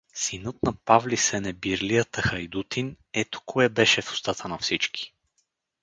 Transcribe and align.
Синът 0.13 0.55
на 0.63 0.73
Павли 0.73 1.17
Сенебирлията 1.17 2.21
хайдутин— 2.21 2.97
ето 3.13 3.41
кое 3.45 3.69
беше 3.69 4.01
в 4.01 4.11
устата 4.11 4.47
на 4.47 4.57
всички! 4.57 5.13